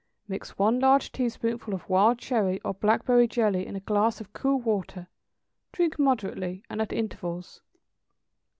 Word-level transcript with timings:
= 0.17 0.27
Mix 0.27 0.57
one 0.57 0.79
large 0.79 1.11
teaspoonful 1.11 1.75
of 1.75 1.87
wild 1.87 2.17
cherry 2.17 2.59
or 2.61 2.73
blackberry 2.73 3.27
jelly 3.27 3.67
in 3.67 3.75
a 3.75 3.79
glass 3.79 4.19
of 4.19 4.33
cool 4.33 4.59
water; 4.59 5.07
drink 5.73 5.99
moderately, 5.99 6.63
and 6.71 6.81
at 6.81 6.91
intervals. 6.91 7.61